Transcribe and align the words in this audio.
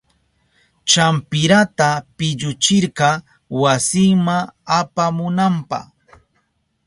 Champirata 0.91 1.89
pilluchirka 2.17 3.09
wasinma 3.61 4.37
apamunanpa. 4.79 5.79